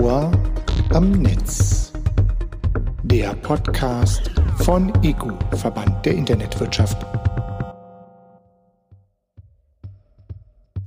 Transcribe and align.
Ohr 0.00 0.32
am 0.90 1.12
Netz. 1.12 1.92
Der 3.04 3.32
Podcast 3.36 4.30
von 4.56 4.92
EGU, 5.04 5.30
Verband 5.52 6.04
der 6.04 6.14
Internetwirtschaft. 6.14 7.06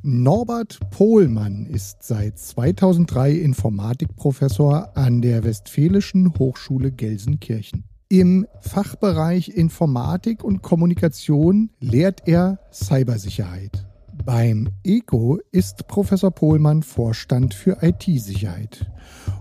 Norbert 0.01 0.79
Pohlmann 0.91 1.65
ist 1.67 2.03
seit 2.03 2.37
2003 2.37 3.31
Informatikprofessor 3.31 4.91
an 4.95 5.21
der 5.21 5.45
Westfälischen 5.45 6.37
Hochschule 6.37 6.91
Gelsenkirchen. 6.91 7.85
Im 8.09 8.45
Fachbereich 8.59 9.49
Informatik 9.49 10.43
und 10.43 10.61
Kommunikation 10.61 11.69
lehrt 11.79 12.27
er 12.27 12.59
Cybersicherheit. 12.73 13.86
Beim 14.27 14.67
ECO 14.83 15.39
ist 15.53 15.87
Professor 15.87 16.31
Pohlmann 16.31 16.83
Vorstand 16.83 17.53
für 17.53 17.77
IT-Sicherheit. 17.81 18.91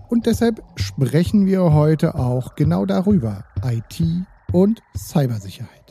Und 0.07 0.27
deshalb 0.27 0.63
sprechen 0.77 1.45
wir 1.45 1.73
heute 1.73 2.15
auch 2.15 2.55
genau 2.55 2.85
darüber, 2.85 3.43
IT 3.65 4.01
und 4.53 4.81
Cybersicherheit. 4.95 5.86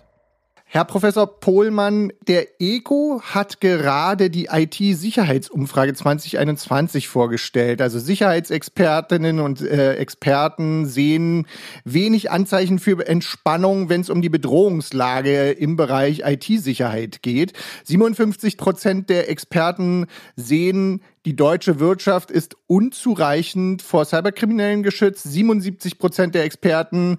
Herr 0.69 0.85
Professor 0.85 1.29
Pohlmann, 1.39 2.13
der 2.27 2.61
ECO 2.61 3.23
hat 3.23 3.61
gerade 3.61 4.31
die 4.31 4.49
IT-Sicherheitsumfrage 4.51 5.95
2021 5.95 7.07
vorgestellt. 7.07 7.81
Also 7.81 8.01
Sicherheitsexpertinnen 8.01 9.39
und 9.39 9.61
äh, 9.61 9.95
Experten 9.95 10.85
sehen 10.85 11.47
wenig 11.85 12.33
Anzeichen 12.33 12.81
für 12.81 13.07
Entspannung, 13.07 13.89
wenn 13.89 14.01
es 14.01 14.11
um 14.11 14.21
die 14.23 14.29
Bedrohungslage 14.29 15.53
im 15.53 15.77
Bereich 15.77 16.23
IT-Sicherheit 16.25 17.23
geht. 17.23 17.53
57 17.85 18.59
Prozent 18.59 19.09
der 19.09 19.31
Experten 19.31 20.07
sehen 20.35 21.01
die 21.27 21.37
deutsche 21.37 21.79
Wirtschaft 21.79 22.33
ist 22.33 22.57
unzureichend 22.67 23.83
vor 23.83 24.05
Cyberkriminellen 24.05 24.83
geschützt. 24.83 25.23
77 25.25 25.99
Prozent 25.99 26.35
der 26.35 26.43
Experten 26.43 27.19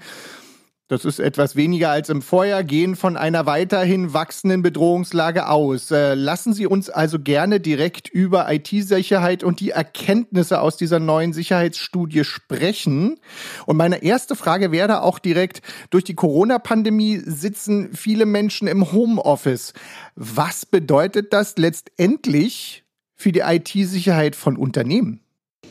das 0.88 1.04
ist 1.04 1.20
etwas 1.20 1.58
weniger 1.58 1.90
als 1.90 2.10
im 2.10 2.22
Vorjahr, 2.22 2.64
gehen 2.64 2.96
von 2.96 3.18
einer 3.18 3.46
weiterhin 3.46 4.14
wachsenden 4.14 4.62
Bedrohungslage 4.62 5.50
aus. 5.50 5.92
Äh, 5.92 6.14
lassen 6.14 6.54
Sie 6.54 6.66
uns 6.66 6.90
also 6.90 7.20
gerne 7.20 7.60
direkt 7.60 8.08
über 8.08 8.50
IT-Sicherheit 8.52 9.44
und 9.44 9.60
die 9.60 9.72
Erkenntnisse 9.72 10.62
aus 10.62 10.78
dieser 10.78 11.00
neuen 11.00 11.34
Sicherheitsstudie 11.34 12.24
sprechen. 12.24 13.20
Und 13.66 13.76
meine 13.76 14.02
erste 14.02 14.38
Frage 14.38 14.72
wäre 14.72 14.88
da 14.88 15.02
auch 15.02 15.20
direkt, 15.20 15.62
durch 15.90 16.06
die 16.06 16.16
Corona-Pandemie 16.16 17.22
sitzen 17.26 17.90
viele 17.94 18.26
Menschen 18.26 18.70
im 18.70 18.94
Homeoffice. 18.94 19.74
Was 20.16 20.66
bedeutet 20.66 21.34
das 21.34 21.58
letztendlich 21.58 22.86
für 23.14 23.34
die 23.34 23.42
IT-Sicherheit 23.42 24.38
von 24.38 24.56
Unternehmen? 24.56 25.20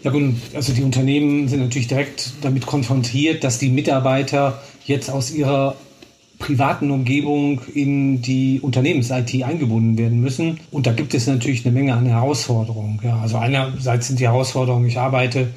Ja 0.02 0.10
gut, 0.10 0.34
also 0.54 0.74
die 0.74 0.82
Unternehmen 0.82 1.48
sind 1.48 1.60
natürlich 1.60 1.88
direkt 1.88 2.32
damit 2.42 2.66
konfrontiert, 2.66 3.42
dass 3.42 3.58
die 3.58 3.70
Mitarbeiter 3.70 4.62
jetzt 4.86 5.10
aus 5.10 5.30
ihrer 5.30 5.76
privaten 6.38 6.90
Umgebung 6.90 7.60
in 7.74 8.20
die 8.20 8.60
Unternehmens-IT 8.60 9.42
eingebunden 9.42 9.96
werden 9.96 10.20
müssen. 10.20 10.60
Und 10.70 10.86
da 10.86 10.92
gibt 10.92 11.14
es 11.14 11.26
natürlich 11.26 11.64
eine 11.64 11.72
Menge 11.72 11.94
an 11.94 12.06
Herausforderungen. 12.06 13.00
Ja, 13.02 13.18
also 13.20 13.38
einerseits 13.38 14.08
sind 14.08 14.20
die 14.20 14.26
Herausforderungen, 14.26 14.86
ich 14.86 14.98
arbeite 14.98 15.48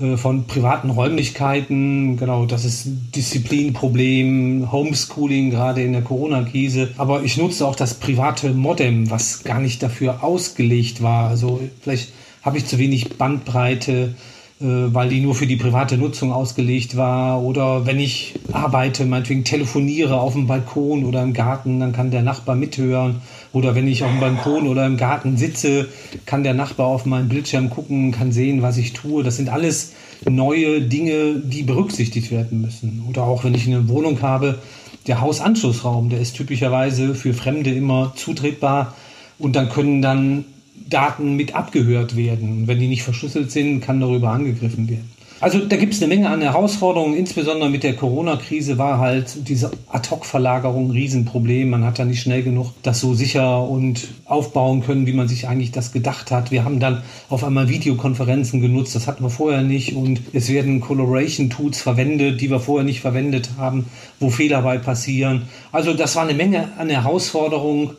äh, 0.00 0.16
von 0.16 0.46
privaten 0.46 0.90
Räumlichkeiten, 0.90 2.16
genau, 2.16 2.44
das 2.44 2.64
ist 2.64 2.88
Disziplinproblem, 3.14 4.70
Homeschooling 4.72 5.50
gerade 5.50 5.82
in 5.82 5.92
der 5.92 6.02
Corona-Krise. 6.02 6.90
Aber 6.98 7.22
ich 7.22 7.36
nutze 7.36 7.66
auch 7.66 7.76
das 7.76 7.94
private 7.94 8.52
Modem, 8.52 9.10
was 9.10 9.44
gar 9.44 9.60
nicht 9.60 9.82
dafür 9.82 10.24
ausgelegt 10.24 11.02
war. 11.02 11.28
Also 11.28 11.60
vielleicht 11.80 12.12
habe 12.42 12.58
ich 12.58 12.66
zu 12.66 12.78
wenig 12.78 13.16
Bandbreite, 13.16 14.14
weil 14.58 15.10
die 15.10 15.20
nur 15.20 15.34
für 15.34 15.46
die 15.46 15.56
private 15.56 15.98
Nutzung 15.98 16.32
ausgelegt 16.32 16.96
war. 16.96 17.42
Oder 17.42 17.84
wenn 17.84 18.00
ich 18.00 18.34
arbeite, 18.52 19.04
meinetwegen 19.04 19.44
telefoniere 19.44 20.18
auf 20.18 20.32
dem 20.32 20.46
Balkon 20.46 21.04
oder 21.04 21.22
im 21.22 21.34
Garten, 21.34 21.78
dann 21.78 21.92
kann 21.92 22.10
der 22.10 22.22
Nachbar 22.22 22.56
mithören. 22.56 23.20
Oder 23.52 23.74
wenn 23.74 23.86
ich 23.86 24.02
auf 24.02 24.10
dem 24.10 24.20
Balkon 24.20 24.66
oder 24.66 24.86
im 24.86 24.96
Garten 24.96 25.36
sitze, 25.36 25.88
kann 26.24 26.42
der 26.42 26.54
Nachbar 26.54 26.86
auf 26.86 27.04
meinen 27.04 27.28
Bildschirm 27.28 27.68
gucken, 27.68 28.12
kann 28.12 28.32
sehen, 28.32 28.62
was 28.62 28.78
ich 28.78 28.94
tue. 28.94 29.22
Das 29.22 29.36
sind 29.36 29.50
alles 29.50 29.92
neue 30.26 30.80
Dinge, 30.80 31.40
die 31.44 31.62
berücksichtigt 31.62 32.30
werden 32.30 32.62
müssen. 32.62 33.04
Oder 33.10 33.24
auch 33.24 33.44
wenn 33.44 33.54
ich 33.54 33.66
eine 33.66 33.88
Wohnung 33.88 34.22
habe, 34.22 34.58
der 35.06 35.20
Hausanschlussraum, 35.20 36.08
der 36.08 36.20
ist 36.20 36.34
typischerweise 36.34 37.14
für 37.14 37.34
Fremde 37.34 37.70
immer 37.70 38.14
zutretbar. 38.16 38.94
Und 39.38 39.54
dann 39.54 39.68
können 39.68 40.00
dann 40.00 40.46
Daten 40.88 41.34
mit 41.34 41.54
abgehört 41.54 42.16
werden. 42.16 42.60
Und 42.60 42.66
wenn 42.68 42.78
die 42.78 42.88
nicht 42.88 43.02
verschlüsselt 43.02 43.50
sind, 43.50 43.80
kann 43.80 44.00
darüber 44.00 44.30
angegriffen 44.30 44.88
werden. 44.88 45.16
Also 45.38 45.58
da 45.58 45.76
gibt 45.76 45.92
es 45.92 46.00
eine 46.00 46.08
Menge 46.08 46.30
an 46.30 46.40
Herausforderungen, 46.40 47.14
insbesondere 47.14 47.68
mit 47.68 47.82
der 47.82 47.94
Corona-Krise 47.94 48.78
war 48.78 48.98
halt 48.98 49.46
diese 49.48 49.70
Ad-Hoc-Verlagerung 49.88 50.86
ein 50.86 50.90
Riesenproblem. 50.92 51.68
Man 51.68 51.84
hat 51.84 51.98
da 51.98 52.06
nicht 52.06 52.22
schnell 52.22 52.42
genug 52.42 52.72
das 52.82 53.00
so 53.00 53.12
sicher 53.12 53.62
und 53.62 54.08
aufbauen 54.24 54.82
können, 54.82 55.06
wie 55.06 55.12
man 55.12 55.28
sich 55.28 55.46
eigentlich 55.46 55.72
das 55.72 55.92
gedacht 55.92 56.30
hat. 56.30 56.50
Wir 56.50 56.64
haben 56.64 56.80
dann 56.80 57.02
auf 57.28 57.44
einmal 57.44 57.68
Videokonferenzen 57.68 58.62
genutzt, 58.62 58.94
das 58.94 59.06
hatten 59.06 59.24
wir 59.24 59.30
vorher 59.30 59.60
nicht 59.60 59.94
und 59.94 60.22
es 60.32 60.48
werden 60.48 60.80
Collaboration-Tools 60.80 61.82
verwendet, 61.82 62.40
die 62.40 62.50
wir 62.50 62.60
vorher 62.60 62.86
nicht 62.86 63.00
verwendet 63.02 63.50
haben, 63.58 63.84
wo 64.18 64.30
Fehler 64.30 64.62
bei 64.62 64.78
passieren. 64.78 65.42
Also 65.70 65.92
das 65.92 66.16
war 66.16 66.22
eine 66.22 66.34
Menge 66.34 66.70
an 66.78 66.88
Herausforderungen 66.88 67.90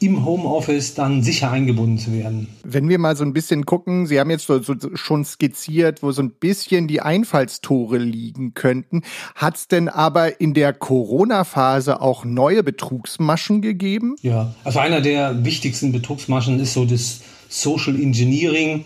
im 0.00 0.24
Homeoffice 0.24 0.94
dann 0.94 1.22
sicher 1.22 1.50
eingebunden 1.50 1.98
zu 1.98 2.12
werden. 2.12 2.48
Wenn 2.62 2.88
wir 2.88 2.98
mal 2.98 3.16
so 3.16 3.24
ein 3.24 3.32
bisschen 3.32 3.64
gucken, 3.64 4.06
Sie 4.06 4.18
haben 4.18 4.30
jetzt 4.30 4.46
so, 4.46 4.60
so 4.62 4.74
schon 4.94 5.24
skizziert, 5.24 6.02
wo 6.02 6.12
so 6.12 6.22
ein 6.22 6.30
bisschen 6.30 6.88
die 6.88 7.00
Einfallstore 7.00 7.98
liegen 7.98 8.54
könnten. 8.54 9.02
Hat 9.34 9.56
es 9.56 9.68
denn 9.68 9.88
aber 9.88 10.40
in 10.40 10.52
der 10.52 10.72
Corona-Phase 10.72 12.00
auch 12.00 12.24
neue 12.24 12.62
Betrugsmaschen 12.62 13.62
gegeben? 13.62 14.16
Ja, 14.22 14.54
also 14.64 14.78
einer 14.78 15.00
der 15.00 15.44
wichtigsten 15.44 15.92
Betrugsmaschen 15.92 16.60
ist 16.60 16.74
so 16.74 16.84
das 16.84 17.20
Social 17.48 17.94
Engineering. 17.94 18.84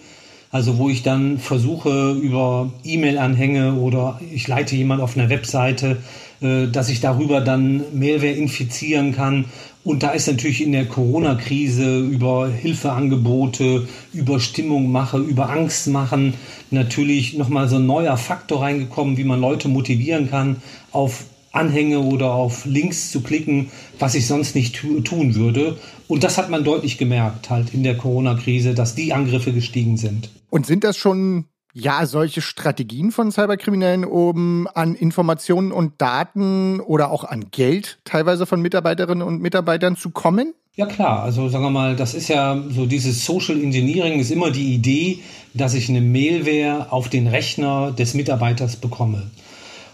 Also 0.50 0.78
wo 0.78 0.88
ich 0.88 1.02
dann 1.02 1.38
versuche 1.38 2.12
über 2.12 2.72
E-Mail-Anhänge 2.82 3.74
oder 3.74 4.18
ich 4.32 4.48
leite 4.48 4.76
jemand 4.76 5.02
auf 5.02 5.16
einer 5.16 5.28
Webseite, 5.28 5.98
dass 6.40 6.88
ich 6.88 7.00
darüber 7.00 7.40
dann 7.40 7.82
Mailware 7.92 8.32
infizieren 8.32 9.12
kann 9.12 9.46
und 9.88 10.02
da 10.02 10.10
ist 10.10 10.26
natürlich 10.26 10.62
in 10.62 10.72
der 10.72 10.84
Corona-Krise 10.84 12.00
über 12.00 12.50
Hilfeangebote, 12.50 13.88
über 14.12 14.38
Stimmung 14.38 14.92
mache, 14.92 15.18
über 15.18 15.48
Angst 15.48 15.86
machen 15.88 16.34
natürlich 16.70 17.38
nochmal 17.38 17.68
so 17.68 17.76
ein 17.76 17.86
neuer 17.86 18.18
Faktor 18.18 18.60
reingekommen, 18.60 19.16
wie 19.16 19.24
man 19.24 19.40
Leute 19.40 19.68
motivieren 19.68 20.28
kann, 20.28 20.56
auf 20.92 21.24
Anhänge 21.52 22.00
oder 22.00 22.34
auf 22.34 22.66
Links 22.66 23.10
zu 23.10 23.22
klicken, 23.22 23.70
was 23.98 24.14
ich 24.14 24.26
sonst 24.26 24.54
nicht 24.54 24.76
tu 24.76 25.00
tun 25.00 25.34
würde. 25.34 25.78
Und 26.06 26.22
das 26.22 26.36
hat 26.36 26.50
man 26.50 26.64
deutlich 26.64 26.98
gemerkt, 26.98 27.48
halt 27.48 27.72
in 27.72 27.82
der 27.82 27.96
Corona-Krise, 27.96 28.74
dass 28.74 28.94
die 28.94 29.14
Angriffe 29.14 29.52
gestiegen 29.52 29.96
sind. 29.96 30.28
Und 30.50 30.66
sind 30.66 30.84
das 30.84 30.98
schon 30.98 31.46
ja, 31.78 32.06
solche 32.06 32.42
Strategien 32.42 33.12
von 33.12 33.30
Cyberkriminellen, 33.30 34.04
um 34.04 34.68
an 34.74 34.94
Informationen 34.96 35.70
und 35.70 36.00
Daten 36.00 36.80
oder 36.80 37.10
auch 37.10 37.24
an 37.24 37.50
Geld 37.50 37.98
teilweise 38.04 38.46
von 38.46 38.60
Mitarbeiterinnen 38.60 39.26
und 39.26 39.40
Mitarbeitern 39.40 39.96
zu 39.96 40.10
kommen? 40.10 40.54
Ja 40.74 40.86
klar, 40.86 41.22
also 41.22 41.48
sagen 41.48 41.64
wir 41.64 41.70
mal, 41.70 41.96
das 41.96 42.14
ist 42.14 42.28
ja 42.28 42.62
so 42.70 42.86
dieses 42.86 43.24
Social 43.24 43.60
Engineering 43.60 44.20
ist 44.20 44.30
immer 44.30 44.50
die 44.50 44.74
Idee, 44.74 45.20
dass 45.54 45.74
ich 45.74 45.88
eine 45.88 46.00
Mailware 46.00 46.92
auf 46.92 47.08
den 47.08 47.26
Rechner 47.26 47.92
des 47.92 48.14
Mitarbeiters 48.14 48.76
bekomme. 48.76 49.30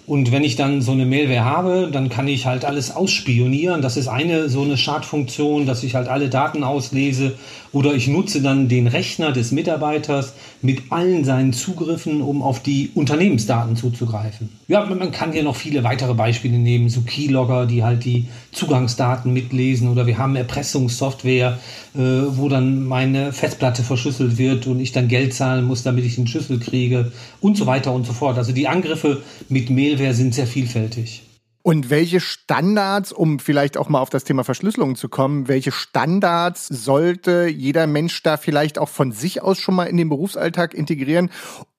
Und 0.06 0.32
wenn 0.32 0.44
ich 0.44 0.56
dann 0.56 0.82
so 0.82 0.92
eine 0.92 1.06
Mailware 1.06 1.44
habe, 1.44 1.88
dann 1.90 2.10
kann 2.10 2.28
ich 2.28 2.44
halt 2.44 2.66
alles 2.66 2.94
ausspionieren. 2.94 3.80
Das 3.80 3.96
ist 3.96 4.08
eine 4.08 4.50
so 4.50 4.62
eine 4.62 4.76
Schadfunktion, 4.76 5.64
dass 5.64 5.82
ich 5.82 5.94
halt 5.94 6.08
alle 6.08 6.28
Daten 6.28 6.62
auslese. 6.62 7.32
Oder 7.74 7.94
ich 7.94 8.08
nutze 8.08 8.42
dann 8.42 8.68
den 8.68 8.88
Rechner 8.88 9.32
des 9.32 9.52
Mitarbeiters 9.52 10.34
mit 10.62 10.90
allen 10.90 11.24
seinen 11.24 11.52
Zugriffen, 11.52 12.22
um 12.22 12.42
auf 12.42 12.60
die 12.60 12.90
Unternehmensdaten 12.94 13.76
zuzugreifen. 13.76 14.48
Ja, 14.68 14.84
man 14.84 15.12
kann 15.12 15.32
hier 15.32 15.42
noch 15.42 15.56
viele 15.56 15.84
weitere 15.84 16.14
Beispiele 16.14 16.58
nehmen, 16.58 16.88
so 16.88 17.02
Keylogger, 17.02 17.66
die 17.66 17.84
halt 17.84 18.04
die 18.04 18.26
Zugangsdaten 18.52 19.32
mitlesen. 19.32 19.88
Oder 19.88 20.06
wir 20.06 20.18
haben 20.18 20.36
Erpressungssoftware, 20.36 21.58
äh, 21.94 21.98
wo 21.98 22.48
dann 22.48 22.84
meine 22.84 23.32
Festplatte 23.32 23.82
verschlüsselt 23.82 24.38
wird 24.38 24.66
und 24.66 24.80
ich 24.80 24.92
dann 24.92 25.08
Geld 25.08 25.34
zahlen 25.34 25.64
muss, 25.64 25.82
damit 25.82 26.04
ich 26.04 26.16
den 26.16 26.26
Schlüssel 26.26 26.58
kriege 26.58 27.12
und 27.40 27.56
so 27.56 27.66
weiter 27.66 27.92
und 27.92 28.06
so 28.06 28.12
fort. 28.12 28.38
Also 28.38 28.52
die 28.52 28.68
Angriffe 28.68 29.22
mit 29.48 29.70
Mail 29.70 29.84
Mailware 29.84 30.14
sind 30.14 30.34
sehr 30.34 30.46
vielfältig. 30.46 31.22
Und 31.66 31.88
welche 31.88 32.20
Standards, 32.20 33.10
um 33.10 33.38
vielleicht 33.38 33.78
auch 33.78 33.88
mal 33.88 34.00
auf 34.00 34.10
das 34.10 34.24
Thema 34.24 34.44
Verschlüsselung 34.44 34.96
zu 34.96 35.08
kommen, 35.08 35.48
welche 35.48 35.72
Standards 35.72 36.66
sollte 36.66 37.48
jeder 37.48 37.86
Mensch 37.86 38.22
da 38.22 38.36
vielleicht 38.36 38.78
auch 38.78 38.90
von 38.90 39.12
sich 39.12 39.40
aus 39.40 39.58
schon 39.58 39.74
mal 39.74 39.86
in 39.86 39.96
den 39.96 40.10
Berufsalltag 40.10 40.74
integrieren, 40.74 41.30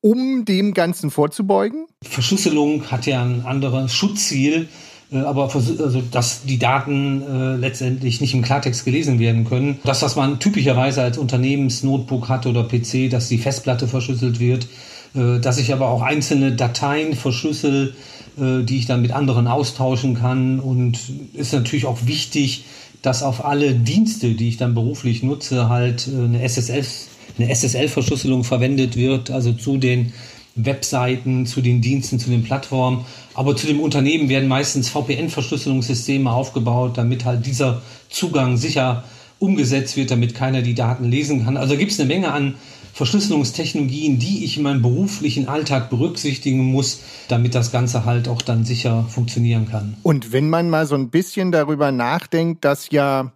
um 0.02 0.44
dem 0.44 0.74
Ganzen 0.74 1.12
vorzubeugen? 1.12 1.86
Verschlüsselung 2.02 2.90
hat 2.90 3.06
ja 3.06 3.22
ein 3.22 3.46
anderes 3.46 3.94
Schutzziel, 3.94 4.70
äh, 5.12 5.20
aber 5.20 5.54
also, 5.54 6.02
dass 6.02 6.46
die 6.46 6.58
Daten 6.58 7.22
äh, 7.22 7.56
letztendlich 7.58 8.22
nicht 8.22 8.34
im 8.34 8.42
Klartext 8.42 8.86
gelesen 8.86 9.20
werden 9.20 9.46
können. 9.46 9.78
Das, 9.84 10.02
was 10.02 10.16
man 10.16 10.40
typischerweise 10.40 11.04
als 11.04 11.20
Unternehmensnotebook 11.20 12.28
hat 12.28 12.48
oder 12.48 12.64
PC, 12.64 13.12
dass 13.12 13.28
die 13.28 13.38
Festplatte 13.38 13.88
verschlüsselt 13.88 14.40
wird, 14.40 14.68
dass 15.16 15.58
ich 15.58 15.72
aber 15.74 15.90
auch 15.90 16.02
einzelne 16.02 16.52
Dateien 16.52 17.16
verschlüssel, 17.16 17.96
äh, 18.38 18.64
die 18.64 18.78
ich 18.78 18.86
dann 18.86 19.02
mit 19.02 19.12
anderen 19.12 19.48
austauschen 19.48 20.16
kann. 20.16 20.60
Und 20.60 21.00
ist 21.34 21.54
natürlich 21.54 21.86
auch 21.86 22.00
wichtig, 22.06 22.66
dass 23.02 23.24
auf 23.24 23.46
alle 23.46 23.74
Dienste, 23.74 24.34
die 24.34 24.50
ich 24.50 24.58
dann 24.58 24.74
beruflich 24.74 25.24
nutze, 25.24 25.70
halt 25.70 26.08
äh, 26.08 26.26
eine 26.26 26.48
SSL, 26.48 26.84
eine 27.38 27.50
SSL-Verschlüsselung 27.50 28.44
verwendet 28.44 28.96
wird, 28.96 29.32
also 29.32 29.54
zu 29.54 29.78
den 29.78 30.14
Webseiten, 30.56 31.46
zu 31.46 31.62
den 31.62 31.82
Diensten, 31.82 32.20
zu 32.20 32.30
den 32.30 32.44
Plattformen. 32.44 33.06
Aber 33.34 33.56
zu 33.56 33.68
dem 33.68 33.80
Unternehmen 33.80 34.30
werden 34.30 34.48
meistens 34.48 34.90
VPN-Verschlüsselungssysteme 34.90 36.32
aufgebaut, 36.32 36.98
damit 36.98 37.26
halt 37.26 37.46
dieser 37.46 37.82
Zugang 38.10 38.58
sicher 38.58 39.04
umgesetzt 39.40 39.98
wird, 39.98 40.12
damit 40.12 40.34
keiner 40.34 40.62
die 40.62 40.76
Daten 40.76 41.06
lesen 41.06 41.44
kann. 41.46 41.58
Also 41.58 41.78
gibt 41.78 41.92
es 41.92 42.00
eine 42.00 42.08
Menge 42.08 42.32
an 42.32 42.56
Verschlüsselungstechnologien, 42.96 44.20
die 44.20 44.46
ich 44.46 44.56
in 44.56 44.64
meinem 44.64 44.82
beruflichen 44.82 45.50
Alltag 45.50 45.90
berücksichtigen 45.90 46.64
muss, 46.64 47.02
damit 47.28 47.54
das 47.54 47.74
Ganze 47.74 48.06
halt 48.06 48.30
auch 48.30 48.42
dann 48.42 48.64
sicher 48.64 49.06
funktionieren 49.10 49.68
kann. 49.70 49.98
Und 50.02 50.32
wenn 50.32 50.50
man 50.50 50.70
mal 50.70 50.88
so 50.88 50.96
ein 50.96 51.10
bisschen 51.10 51.52
darüber 51.52 51.92
nachdenkt, 51.92 52.64
dass 52.64 52.90
ja 52.92 53.34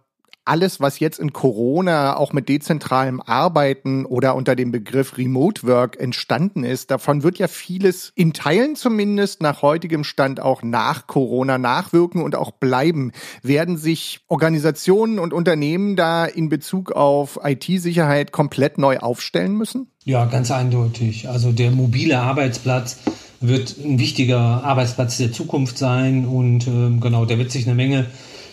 alles, 0.50 0.80
was 0.80 0.98
jetzt 0.98 1.20
in 1.20 1.32
Corona 1.32 2.16
auch 2.16 2.32
mit 2.32 2.48
dezentralem 2.48 3.20
Arbeiten 3.20 4.04
oder 4.04 4.34
unter 4.34 4.56
dem 4.56 4.72
Begriff 4.72 5.16
Remote 5.16 5.64
Work 5.64 6.00
entstanden 6.00 6.64
ist, 6.64 6.90
davon 6.90 7.22
wird 7.22 7.38
ja 7.38 7.46
vieles 7.46 8.10
in 8.16 8.32
Teilen 8.32 8.74
zumindest 8.74 9.42
nach 9.42 9.62
heutigem 9.62 10.02
Stand 10.02 10.40
auch 10.40 10.64
nach 10.64 11.06
Corona 11.06 11.56
nachwirken 11.56 12.20
und 12.20 12.34
auch 12.34 12.50
bleiben. 12.50 13.12
Werden 13.44 13.76
sich 13.76 14.22
Organisationen 14.26 15.20
und 15.20 15.32
Unternehmen 15.32 15.94
da 15.94 16.24
in 16.24 16.48
Bezug 16.48 16.90
auf 16.90 17.38
IT-Sicherheit 17.44 18.32
komplett 18.32 18.76
neu 18.76 18.98
aufstellen 18.98 19.56
müssen? 19.56 19.86
Ja, 20.04 20.24
ganz 20.24 20.50
eindeutig. 20.50 21.28
Also 21.28 21.52
der 21.52 21.70
mobile 21.70 22.18
Arbeitsplatz 22.18 22.98
wird 23.40 23.76
ein 23.78 24.00
wichtiger 24.00 24.64
Arbeitsplatz 24.64 25.16
der 25.16 25.30
Zukunft 25.30 25.78
sein 25.78 26.26
und 26.26 26.66
äh, 26.66 26.98
genau, 26.98 27.24
der 27.24 27.38
wird 27.38 27.52
sich 27.52 27.66
eine 27.68 27.76
Menge 27.76 28.06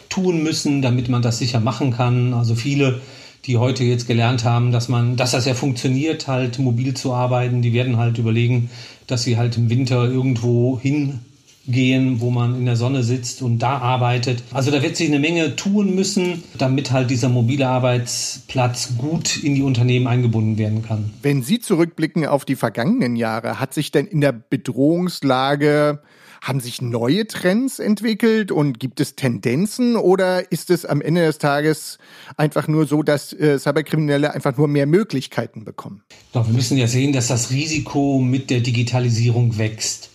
tun 0.09 0.44
müssen, 0.44 0.81
damit 0.81 1.09
man 1.09 1.21
das 1.21 1.39
sicher 1.39 1.59
machen 1.59 1.92
kann. 1.92 2.33
Also 2.33 2.56
viele, 2.56 3.01
die 3.45 3.57
heute 3.57 3.83
jetzt 3.83 4.07
gelernt 4.07 4.44
haben, 4.44 4.71
dass 4.71 4.89
man, 4.89 5.15
dass 5.15 5.31
das 5.31 5.45
ja 5.45 5.54
funktioniert, 5.54 6.27
halt 6.27 6.59
mobil 6.59 6.94
zu 6.94 7.13
arbeiten, 7.13 7.62
die 7.62 7.74
werden 7.74 7.98
halt 7.98 8.18
überlegen, 8.18 8.69
dass 9.07 9.24
sie 9.24 9.38
halt 9.38 9.57
im 9.57 9.69
Winter 9.69 10.04
irgendwo 10.04 10.80
hingehen, 10.80 12.19
wo 12.19 12.30
man 12.30 12.56
in 12.57 12.65
der 12.65 12.75
Sonne 12.75 13.04
sitzt 13.04 13.42
und 13.42 13.59
da 13.59 13.77
arbeitet. 13.77 14.44
Also 14.51 14.69
da 14.69 14.81
wird 14.83 14.98
sich 14.98 15.07
eine 15.07 15.19
Menge 15.19 15.56
tun 15.56 15.95
müssen, 15.95 16.44
damit 16.57 16.92
halt 16.92 17.10
dieser 17.10 17.30
mobile 17.30 17.68
Arbeitsplatz 17.68 18.98
gut 18.98 19.42
in 19.42 19.56
die 19.56 19.62
Unternehmen 19.62 20.07
eingebunden 20.07 20.57
werden 20.57 20.83
kann. 20.83 21.13
Wenn 21.21 21.42
Sie 21.42 21.60
zurückblicken 21.60 22.25
auf 22.25 22.44
die 22.44 22.56
vergangenen 22.56 23.15
Jahre, 23.15 23.62
hat 23.62 23.74
sich 23.74 23.92
denn 23.92 24.07
in 24.07 24.19
der 24.19 24.33
Bedrohungslage 24.33 26.01
haben 26.42 26.60
sich 26.60 26.81
neue 26.81 27.28
Trends 27.28 27.80
entwickelt 27.80 28.51
und 28.51 28.80
gibt 28.80 29.00
es 29.00 29.16
Tendenzen 29.16 29.95
oder 29.95 30.51
ist 30.51 30.69
es 30.69 30.86
am 30.86 31.01
Ende 31.01 31.25
des 31.25 31.38
Tages 31.38 31.98
einfach 32.38 32.68
nur 32.68 32.86
so, 32.86 33.04
dass 33.04 33.34
äh, 33.34 33.60
Cyberkriminelle 33.60 34.34
einfach 34.34 34.57
nur 34.57 34.68
mehr 34.68 34.86
Möglichkeiten 34.86 35.66
bekommen? 35.66 36.04
Doch, 36.34 36.48
wir 36.48 36.54
müssen 36.54 36.78
ja 36.78 36.88
sehen, 36.88 37.13
dass 37.13 37.28
das 37.28 37.51
Risiko 37.51 38.19
mit 38.19 38.50
der 38.50 38.62
Digitalisierung 38.62 39.57
wächst. 39.57 40.10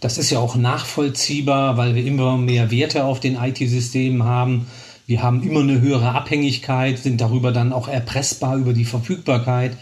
Das 0.00 0.18
ist 0.18 0.30
ja 0.30 0.38
auch 0.38 0.56
nachvollziehbar, 0.56 1.76
weil 1.76 1.94
wir 1.94 2.04
immer 2.04 2.36
mehr 2.36 2.70
Werte 2.70 3.04
auf 3.04 3.20
den 3.20 3.36
IT-Systemen 3.36 4.24
haben. 4.24 4.66
Wir 5.06 5.22
haben 5.22 5.42
immer 5.42 5.60
eine 5.60 5.80
höhere 5.80 6.12
Abhängigkeit, 6.14 6.98
sind 6.98 7.20
darüber 7.20 7.52
dann 7.52 7.72
auch 7.72 7.88
erpressbar 7.88 8.56
über 8.56 8.72
die 8.72 8.84
Verfügbarkeit. 8.84 9.76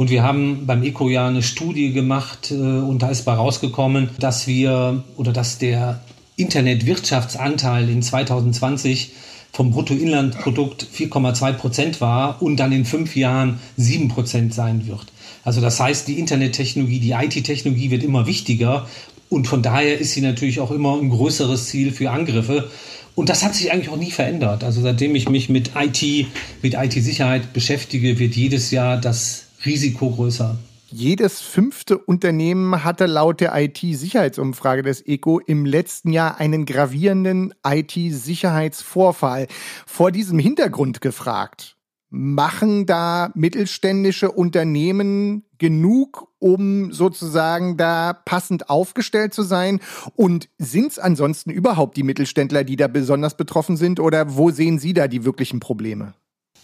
Und 0.00 0.08
wir 0.08 0.22
haben 0.22 0.64
beim 0.64 0.82
ECO 0.82 1.10
ja 1.10 1.28
eine 1.28 1.42
Studie 1.42 1.92
gemacht 1.92 2.50
äh, 2.52 2.54
und 2.54 3.02
da 3.02 3.10
ist 3.10 3.26
bei 3.26 3.34
rausgekommen, 3.34 4.08
dass 4.18 4.46
wir 4.46 5.04
oder 5.18 5.30
dass 5.30 5.58
der 5.58 6.00
Internetwirtschaftsanteil 6.36 7.86
in 7.90 8.00
2020 8.00 9.12
vom 9.52 9.72
Bruttoinlandprodukt 9.72 10.86
4,2 10.86 11.52
Prozent 11.52 12.00
war 12.00 12.40
und 12.40 12.56
dann 12.56 12.72
in 12.72 12.86
fünf 12.86 13.14
Jahren 13.14 13.60
7 13.76 14.08
Prozent 14.08 14.54
sein 14.54 14.86
wird. 14.86 15.04
Also 15.44 15.60
das 15.60 15.78
heißt, 15.78 16.08
die 16.08 16.18
Internettechnologie, 16.18 17.00
die 17.00 17.10
IT-Technologie 17.10 17.90
wird 17.90 18.02
immer 18.02 18.26
wichtiger 18.26 18.88
und 19.28 19.48
von 19.48 19.60
daher 19.60 19.98
ist 19.98 20.12
sie 20.12 20.22
natürlich 20.22 20.60
auch 20.60 20.70
immer 20.70 20.98
ein 20.98 21.10
größeres 21.10 21.66
Ziel 21.66 21.92
für 21.92 22.10
Angriffe. 22.10 22.70
Und 23.16 23.28
das 23.28 23.44
hat 23.44 23.54
sich 23.54 23.70
eigentlich 23.70 23.90
auch 23.90 23.98
nie 23.98 24.12
verändert. 24.12 24.64
Also 24.64 24.80
seitdem 24.80 25.14
ich 25.14 25.28
mich 25.28 25.50
mit 25.50 25.72
IT, 25.76 26.26
mit 26.62 26.72
IT-Sicherheit 26.72 27.52
beschäftige, 27.52 28.18
wird 28.18 28.34
jedes 28.34 28.70
Jahr 28.70 28.96
das 28.96 29.49
Risiko 29.64 30.10
größer. 30.10 30.58
Jedes 30.92 31.40
fünfte 31.40 31.98
Unternehmen 31.98 32.82
hatte 32.82 33.06
laut 33.06 33.40
der 33.40 33.54
IT-Sicherheitsumfrage 33.54 34.82
des 34.82 35.06
ECO 35.06 35.38
im 35.38 35.64
letzten 35.64 36.12
Jahr 36.12 36.40
einen 36.40 36.66
gravierenden 36.66 37.54
IT-Sicherheitsvorfall. 37.64 39.46
Vor 39.86 40.10
diesem 40.10 40.40
Hintergrund 40.40 41.00
gefragt, 41.00 41.76
machen 42.10 42.86
da 42.86 43.30
mittelständische 43.34 44.32
Unternehmen 44.32 45.44
genug, 45.58 46.26
um 46.40 46.92
sozusagen 46.92 47.76
da 47.76 48.12
passend 48.12 48.68
aufgestellt 48.68 49.32
zu 49.32 49.42
sein? 49.42 49.78
Und 50.16 50.48
sind 50.58 50.90
es 50.90 50.98
ansonsten 50.98 51.50
überhaupt 51.50 51.96
die 51.96 52.02
Mittelständler, 52.02 52.64
die 52.64 52.76
da 52.76 52.88
besonders 52.88 53.36
betroffen 53.36 53.76
sind? 53.76 54.00
Oder 54.00 54.36
wo 54.36 54.50
sehen 54.50 54.80
Sie 54.80 54.92
da 54.92 55.06
die 55.06 55.24
wirklichen 55.24 55.60
Probleme? 55.60 56.14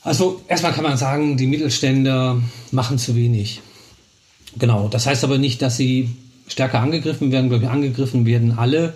Also 0.06 0.41
erstmal 0.47 0.73
kann 0.73 0.85
man 0.85 0.97
sagen, 0.97 1.37
die 1.37 1.49
Mittelständler 1.49 2.41
machen 2.70 2.97
zu 2.97 3.17
wenig. 3.17 3.61
Genau, 4.56 4.87
das 4.87 5.05
heißt 5.05 5.25
aber 5.25 5.37
nicht, 5.37 5.61
dass 5.62 5.76
sie 5.76 6.11
stärker 6.47 6.79
angegriffen 6.79 7.32
werden. 7.32 7.49
Glaube 7.49 7.64
ich, 7.64 7.70
angegriffen 7.70 8.25
werden 8.25 8.56
alle, 8.56 8.94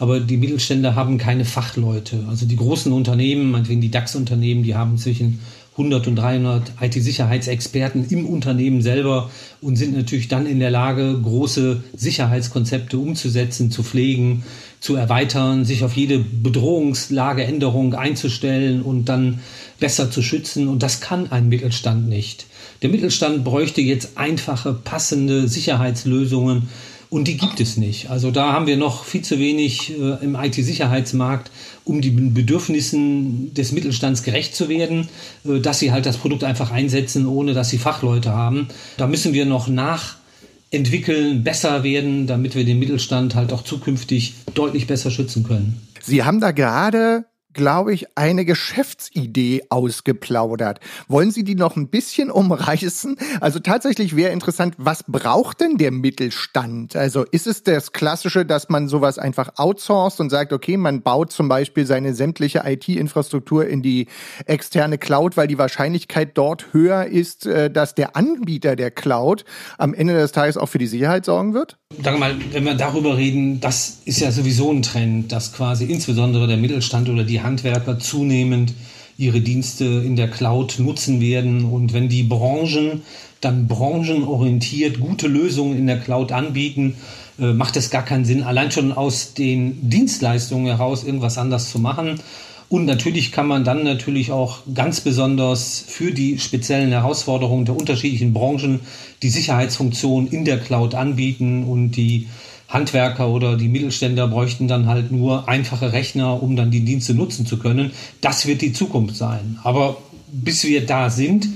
aber 0.00 0.18
die 0.18 0.36
Mittelständler 0.36 0.96
haben 0.96 1.16
keine 1.16 1.44
Fachleute. 1.44 2.24
Also 2.28 2.44
die 2.44 2.56
großen 2.56 2.90
Unternehmen, 2.90 3.52
meinetwegen 3.52 3.80
die 3.80 3.92
DAX-Unternehmen, 3.92 4.64
die 4.64 4.74
haben 4.74 4.98
zwischen 4.98 5.38
100 5.74 6.08
und 6.08 6.16
300 6.16 6.72
IT-Sicherheitsexperten 6.80 8.08
im 8.10 8.26
Unternehmen 8.26 8.82
selber 8.82 9.30
und 9.60 9.76
sind 9.76 9.96
natürlich 9.96 10.26
dann 10.26 10.44
in 10.44 10.58
der 10.58 10.72
Lage, 10.72 11.20
große 11.22 11.84
Sicherheitskonzepte 11.94 12.98
umzusetzen, 12.98 13.70
zu 13.70 13.84
pflegen, 13.84 14.42
zu 14.80 14.96
erweitern, 14.96 15.64
sich 15.64 15.84
auf 15.84 15.94
jede 15.96 16.18
Bedrohungslageänderung 16.18 17.94
einzustellen 17.94 18.82
und 18.82 19.04
dann 19.04 19.38
besser 19.78 20.10
zu 20.10 20.22
schützen. 20.22 20.68
Und 20.68 20.82
das 20.82 21.00
kann 21.00 21.30
ein 21.30 21.48
Mittelstand 21.48 22.08
nicht. 22.08 22.46
Der 22.82 22.90
Mittelstand 22.90 23.44
bräuchte 23.44 23.80
jetzt 23.80 24.16
einfache, 24.16 24.72
passende 24.72 25.48
Sicherheitslösungen 25.48 26.68
und 27.10 27.26
die 27.26 27.38
gibt 27.38 27.58
es 27.58 27.76
nicht. 27.78 28.10
Also 28.10 28.30
da 28.30 28.52
haben 28.52 28.66
wir 28.66 28.76
noch 28.76 29.04
viel 29.04 29.22
zu 29.22 29.38
wenig 29.38 29.98
äh, 29.98 30.22
im 30.22 30.34
IT-Sicherheitsmarkt, 30.34 31.50
um 31.84 32.02
den 32.02 32.34
Bedürfnissen 32.34 33.54
des 33.54 33.72
Mittelstands 33.72 34.22
gerecht 34.22 34.54
zu 34.54 34.68
werden, 34.68 35.08
äh, 35.44 35.58
dass 35.60 35.78
sie 35.78 35.90
halt 35.90 36.04
das 36.04 36.18
Produkt 36.18 36.44
einfach 36.44 36.70
einsetzen, 36.70 37.26
ohne 37.26 37.54
dass 37.54 37.70
sie 37.70 37.78
Fachleute 37.78 38.32
haben. 38.32 38.68
Da 38.98 39.06
müssen 39.06 39.32
wir 39.32 39.46
noch 39.46 39.68
nachentwickeln, 39.68 41.44
besser 41.44 41.82
werden, 41.82 42.26
damit 42.26 42.54
wir 42.54 42.64
den 42.64 42.78
Mittelstand 42.78 43.34
halt 43.34 43.54
auch 43.54 43.64
zukünftig 43.64 44.34
deutlich 44.52 44.86
besser 44.86 45.10
schützen 45.10 45.44
können. 45.44 45.80
Sie 46.02 46.24
haben 46.24 46.40
da 46.40 46.50
gerade 46.50 47.24
glaube 47.58 47.92
ich, 47.92 48.16
eine 48.16 48.44
Geschäftsidee 48.44 49.64
ausgeplaudert. 49.68 50.78
Wollen 51.08 51.32
Sie 51.32 51.42
die 51.42 51.56
noch 51.56 51.74
ein 51.74 51.88
bisschen 51.88 52.30
umreißen? 52.30 53.16
Also 53.40 53.58
tatsächlich 53.58 54.14
wäre 54.14 54.30
interessant, 54.30 54.74
was 54.78 55.02
braucht 55.02 55.60
denn 55.60 55.76
der 55.76 55.90
Mittelstand? 55.90 56.94
Also 56.94 57.24
ist 57.24 57.48
es 57.48 57.64
das 57.64 57.92
Klassische, 57.92 58.46
dass 58.46 58.68
man 58.68 58.86
sowas 58.86 59.18
einfach 59.18 59.54
outsourced 59.56 60.20
und 60.20 60.30
sagt, 60.30 60.52
okay, 60.52 60.76
man 60.76 61.02
baut 61.02 61.32
zum 61.32 61.48
Beispiel 61.48 61.84
seine 61.84 62.14
sämtliche 62.14 62.62
IT-Infrastruktur 62.64 63.66
in 63.66 63.82
die 63.82 64.06
externe 64.46 64.96
Cloud, 64.96 65.36
weil 65.36 65.48
die 65.48 65.58
Wahrscheinlichkeit 65.58 66.38
dort 66.38 66.72
höher 66.72 67.06
ist, 67.06 67.44
äh, 67.44 67.72
dass 67.72 67.96
der 67.96 68.14
Anbieter 68.14 68.76
der 68.76 68.92
Cloud 68.92 69.44
am 69.78 69.94
Ende 69.94 70.14
des 70.14 70.30
Tages 70.30 70.56
auch 70.56 70.68
für 70.68 70.78
die 70.78 70.86
Sicherheit 70.86 71.24
sorgen 71.24 71.54
wird? 71.54 71.76
Wir 71.96 72.12
mal, 72.12 72.36
wenn 72.52 72.64
wir 72.64 72.74
darüber 72.74 73.16
reden, 73.16 73.60
das 73.60 74.02
ist 74.04 74.20
ja 74.20 74.30
sowieso 74.30 74.70
ein 74.70 74.82
Trend, 74.82 75.32
dass 75.32 75.52
quasi 75.52 75.86
insbesondere 75.86 76.46
der 76.46 76.58
Mittelstand 76.58 77.08
oder 77.08 77.24
die 77.24 77.40
Handwerker 77.48 77.98
zunehmend 77.98 78.74
ihre 79.16 79.40
Dienste 79.40 79.84
in 79.84 80.14
der 80.14 80.28
Cloud 80.28 80.78
nutzen 80.78 81.20
werden. 81.20 81.64
Und 81.64 81.92
wenn 81.92 82.08
die 82.08 82.22
Branchen 82.22 83.02
dann 83.40 83.66
branchenorientiert 83.66 85.00
gute 85.00 85.28
Lösungen 85.28 85.76
in 85.76 85.86
der 85.86 85.98
Cloud 85.98 86.30
anbieten, 86.30 86.96
äh, 87.40 87.52
macht 87.52 87.76
es 87.76 87.90
gar 87.90 88.04
keinen 88.04 88.24
Sinn, 88.24 88.42
allein 88.42 88.70
schon 88.70 88.92
aus 88.92 89.34
den 89.34 89.88
Dienstleistungen 89.88 90.66
heraus 90.66 91.04
irgendwas 91.04 91.38
anders 91.38 91.70
zu 91.70 91.78
machen. 91.78 92.20
Und 92.68 92.84
natürlich 92.84 93.32
kann 93.32 93.46
man 93.46 93.64
dann 93.64 93.82
natürlich 93.82 94.30
auch 94.30 94.58
ganz 94.74 95.00
besonders 95.00 95.82
für 95.86 96.12
die 96.12 96.38
speziellen 96.38 96.90
Herausforderungen 96.90 97.64
der 97.64 97.74
unterschiedlichen 97.74 98.34
Branchen 98.34 98.80
die 99.22 99.30
Sicherheitsfunktion 99.30 100.26
in 100.26 100.44
der 100.44 100.58
Cloud 100.60 100.94
anbieten 100.94 101.64
und 101.64 101.92
die 101.92 102.28
Handwerker 102.68 103.28
oder 103.28 103.56
die 103.56 103.68
Mittelständler 103.68 104.28
bräuchten 104.28 104.68
dann 104.68 104.86
halt 104.86 105.10
nur 105.10 105.48
einfache 105.48 105.92
Rechner, 105.92 106.42
um 106.42 106.54
dann 106.54 106.70
die 106.70 106.84
Dienste 106.84 107.14
nutzen 107.14 107.46
zu 107.46 107.58
können. 107.58 107.92
Das 108.20 108.46
wird 108.46 108.60
die 108.60 108.74
Zukunft 108.74 109.16
sein. 109.16 109.58
Aber 109.64 109.96
bis 110.30 110.64
wir 110.64 110.84
da 110.84 111.08
sind, 111.08 111.48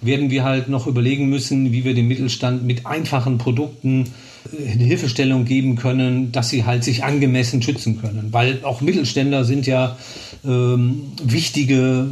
werden 0.00 0.30
wir 0.30 0.44
halt 0.44 0.68
noch 0.68 0.86
überlegen 0.86 1.28
müssen, 1.28 1.72
wie 1.72 1.84
wir 1.84 1.94
dem 1.94 2.08
Mittelstand 2.08 2.64
mit 2.64 2.86
einfachen 2.86 3.38
Produkten 3.38 4.06
äh, 4.52 4.72
eine 4.72 4.84
Hilfestellung 4.84 5.44
geben 5.44 5.76
können, 5.76 6.32
dass 6.32 6.48
sie 6.50 6.64
halt 6.64 6.84
sich 6.84 7.04
angemessen 7.04 7.62
schützen 7.62 8.00
können. 8.00 8.28
Weil 8.30 8.60
auch 8.62 8.80
Mittelständler 8.80 9.44
sind 9.44 9.66
ja 9.66 9.96
ähm, 10.44 11.12
wichtige 11.22 12.06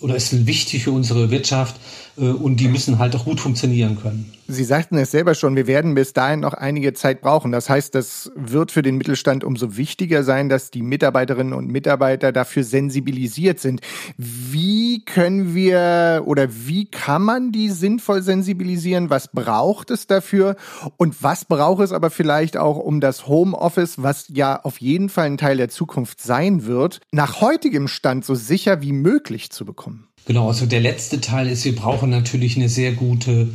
oder 0.00 0.16
ist 0.16 0.46
wichtig 0.46 0.84
für 0.84 0.92
unsere 0.92 1.30
Wirtschaft 1.30 1.76
äh, 2.16 2.22
und 2.22 2.58
die 2.58 2.68
müssen 2.68 2.98
halt 2.98 3.14
auch 3.14 3.24
gut 3.24 3.38
funktionieren 3.38 3.98
können. 4.00 4.32
Sie 4.52 4.64
sagten 4.64 4.98
es 4.98 5.12
selber 5.12 5.36
schon, 5.36 5.54
wir 5.54 5.68
werden 5.68 5.94
bis 5.94 6.12
dahin 6.12 6.40
noch 6.40 6.54
einige 6.54 6.92
Zeit 6.92 7.20
brauchen. 7.20 7.52
Das 7.52 7.70
heißt, 7.70 7.94
das 7.94 8.32
wird 8.34 8.72
für 8.72 8.82
den 8.82 8.96
Mittelstand 8.96 9.44
umso 9.44 9.76
wichtiger 9.76 10.24
sein, 10.24 10.48
dass 10.48 10.72
die 10.72 10.82
Mitarbeiterinnen 10.82 11.52
und 11.52 11.68
Mitarbeiter 11.68 12.32
dafür 12.32 12.64
sensibilisiert 12.64 13.60
sind. 13.60 13.80
Wie 14.16 15.04
können 15.04 15.54
wir 15.54 16.24
oder 16.26 16.48
wie 16.50 16.86
kann 16.86 17.22
man 17.22 17.52
die 17.52 17.70
sinnvoll 17.70 18.22
sensibilisieren? 18.22 19.08
Was 19.08 19.28
braucht 19.28 19.90
es 19.92 20.08
dafür? 20.08 20.56
Und 20.96 21.22
was 21.22 21.44
braucht 21.44 21.84
es 21.84 21.92
aber 21.92 22.10
vielleicht 22.10 22.56
auch 22.56 22.76
um 22.76 23.00
das 23.00 23.28
Homeoffice, 23.28 24.02
was 24.02 24.26
ja 24.28 24.60
auf 24.60 24.80
jeden 24.80 25.10
Fall 25.10 25.26
ein 25.26 25.38
Teil 25.38 25.58
der 25.58 25.68
Zukunft 25.68 26.20
sein 26.20 26.66
wird, 26.66 27.00
nach 27.12 27.40
heutigem 27.40 27.86
Stand 27.86 28.24
so 28.24 28.34
sicher 28.34 28.82
wie 28.82 28.92
möglich 28.92 29.50
zu 29.50 29.64
bekommen? 29.64 30.08
Genau, 30.26 30.48
also 30.48 30.66
der 30.66 30.80
letzte 30.80 31.20
Teil 31.20 31.48
ist, 31.48 31.64
wir 31.64 31.74
brauchen 31.74 32.10
natürlich 32.10 32.56
eine 32.56 32.68
sehr 32.68 32.92
gute 32.92 33.48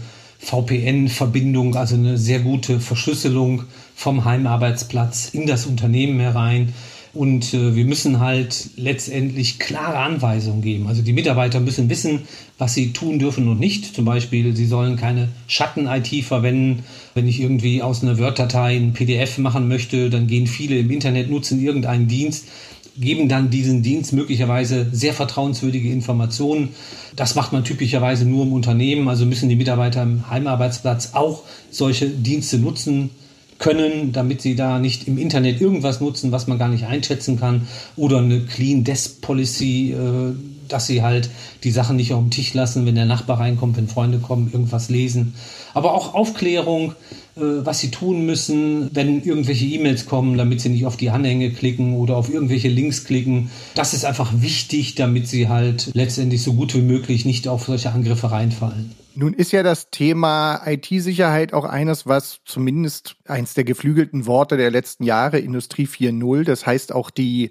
VPN-Verbindung, 0.46 1.76
also 1.76 1.96
eine 1.96 2.18
sehr 2.18 2.40
gute 2.40 2.80
Verschlüsselung 2.80 3.64
vom 3.96 4.26
Heimarbeitsplatz 4.26 5.30
in 5.34 5.48
das 5.48 5.66
Unternehmen 5.66 6.20
herein. 6.20 6.74
Und 7.14 7.54
äh, 7.54 7.76
wir 7.76 7.86
müssen 7.86 8.20
halt 8.20 8.72
letztendlich 8.76 9.58
klare 9.58 10.00
Anweisungen 10.00 10.62
geben. 10.62 10.88
Also 10.88 11.02
die 11.02 11.14
Mitarbeiter 11.14 11.62
müssen 11.62 11.90
wissen, 11.90 12.28
was 12.58 12.74
sie 12.74 12.92
tun 12.92 13.20
dürfen 13.20 13.48
und 13.48 13.60
nicht. 13.60 13.96
Zum 13.96 14.04
Beispiel, 14.04 14.54
sie 14.54 14.66
sollen 14.66 14.98
keine 14.98 15.30
Schatten-IT 15.48 16.26
verwenden. 16.26 16.84
Wenn 17.14 17.26
ich 17.26 17.40
irgendwie 17.40 17.82
aus 17.82 18.04
einer 18.04 18.20
Word-Datei 18.20 18.76
ein 18.76 18.92
PDF 18.92 19.38
machen 19.38 19.70
möchte, 19.70 20.10
dann 20.10 20.28
gehen 20.28 20.46
viele 20.46 20.78
im 20.78 20.92
Internet, 20.92 21.30
nutzen 21.30 21.64
irgendeinen 21.64 22.10
Dienst 22.10 22.50
geben 22.98 23.28
dann 23.28 23.50
diesen 23.50 23.84
Dienst 23.84 24.14
möglicherweise 24.14 24.88
sehr 24.92 25.14
vertrauenswürdige 25.14 25.90
Informationen. 25.90 26.70
Das 27.16 27.36
macht 27.36 27.52
man 27.52 27.64
typischerweise 27.64 28.26
nur 28.26 28.44
im 28.44 28.54
Unternehmen, 28.54 29.08
also 29.08 29.26
müssen 29.26 29.50
die 29.50 29.56
Mitarbeiter 29.56 30.04
im 30.04 30.30
Heimarbeitsplatz 30.30 31.12
auch 31.14 31.44
solche 31.72 32.08
Dienste 32.08 32.58
nutzen 32.58 33.10
können, 33.58 34.12
damit 34.12 34.42
sie 34.42 34.56
da 34.56 34.80
nicht 34.80 35.08
im 35.08 35.18
Internet 35.18 35.62
irgendwas 35.62 36.02
nutzen, 36.02 36.32
was 36.32 36.48
man 36.48 36.60
gar 36.60 36.68
nicht 36.68 36.86
einschätzen 36.86 37.40
kann 37.40 37.68
oder 37.96 38.20
eine 38.20 38.42
Clean 38.42 38.84
Desk 38.84 39.22
Policy, 39.22 39.92
äh, 39.92 40.34
dass 40.68 40.88
sie 40.88 41.02
halt 41.02 41.30
die 41.64 41.72
Sachen 41.72 41.96
nicht 41.96 42.14
auf 42.14 42.22
dem 42.22 42.32
Tisch 42.32 42.54
lassen, 42.54 42.86
wenn 42.86 42.96
der 42.96 43.06
Nachbar 43.06 43.40
reinkommt, 43.40 43.78
wenn 43.78 43.88
Freunde 43.88 44.20
kommen, 44.20 44.50
irgendwas 44.52 44.90
lesen. 44.90 45.36
Aber 45.74 45.94
auch 45.94 46.14
Aufklärung, 46.14 46.94
äh, 47.36 47.42
was 47.42 47.80
sie 47.80 47.92
tun 47.92 48.26
müssen, 48.26 48.90
wenn 48.94 49.22
irgendwelche 49.24 49.66
E-Mails 49.66 50.06
kommen, 50.06 50.38
damit 50.38 50.62
sie 50.62 50.70
nicht 50.70 50.86
auf 50.86 50.98
die 50.98 51.10
Anhänge 51.10 51.52
klicken 51.52 51.94
oder 51.96 52.18
auf 52.18 52.34
irgendwelche 52.34 52.70
Links 52.70 53.04
klicken. 53.04 53.52
Das 53.76 53.94
ist 53.94 54.06
einfach 54.06 54.32
wichtig, 54.42 54.96
damit 54.96 55.28
sie 55.28 55.50
halt 55.50 55.92
letztendlich 55.94 56.42
so 56.42 56.54
gut 56.54 56.74
wie 56.76 56.82
möglich 56.82 57.26
nicht 57.26 57.48
auf 57.48 57.66
solche 57.66 57.92
Angriffe 57.92 58.32
reinfallen. 58.32 58.92
Nun 59.18 59.34
ist 59.34 59.54
ja 59.54 59.64
das 59.64 59.92
Thema 59.92 60.62
IT-Sicherheit 60.66 61.54
auch 61.54 61.64
eines, 61.64 62.06
was 62.06 62.42
zumindest 62.44 63.16
eins 63.26 63.54
der 63.54 63.64
geflügelten 63.64 64.26
Worte 64.26 64.58
der 64.58 64.72
letzten 64.72 65.06
Jahre, 65.06 65.40
Industrie 65.40 65.88
4.0, 65.88 66.44
das 66.44 66.66
heißt 66.66 66.94
auch 66.94 67.10
die 67.10 67.50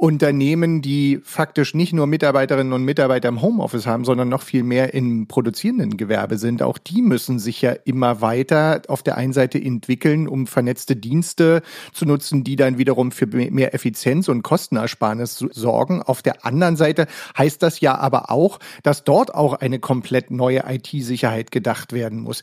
Unternehmen, 0.00 0.80
die 0.80 1.20
faktisch 1.22 1.74
nicht 1.74 1.92
nur 1.92 2.06
Mitarbeiterinnen 2.06 2.72
und 2.72 2.84
Mitarbeiter 2.84 3.28
im 3.28 3.42
Homeoffice 3.42 3.86
haben, 3.86 4.06
sondern 4.06 4.30
noch 4.30 4.40
viel 4.40 4.62
mehr 4.62 4.94
im 4.94 5.26
produzierenden 5.26 5.98
Gewerbe 5.98 6.38
sind, 6.38 6.62
auch 6.62 6.78
die 6.78 7.02
müssen 7.02 7.38
sich 7.38 7.60
ja 7.60 7.72
immer 7.72 8.22
weiter 8.22 8.80
auf 8.88 9.02
der 9.02 9.18
einen 9.18 9.34
Seite 9.34 9.62
entwickeln, 9.62 10.26
um 10.26 10.46
vernetzte 10.46 10.96
Dienste 10.96 11.60
zu 11.92 12.06
nutzen, 12.06 12.44
die 12.44 12.56
dann 12.56 12.78
wiederum 12.78 13.12
für 13.12 13.26
mehr 13.26 13.74
Effizienz 13.74 14.28
und 14.28 14.42
Kostenersparnis 14.42 15.36
sorgen. 15.50 16.02
Auf 16.02 16.22
der 16.22 16.46
anderen 16.46 16.76
Seite 16.76 17.06
heißt 17.36 17.62
das 17.62 17.80
ja 17.80 17.98
aber 17.98 18.30
auch, 18.30 18.58
dass 18.82 19.04
dort 19.04 19.34
auch 19.34 19.52
eine 19.52 19.80
komplett 19.80 20.30
neue 20.30 20.64
IT-Sicherheit 20.92 21.50
gedacht 21.50 21.92
werden 21.92 22.20
muss. 22.20 22.42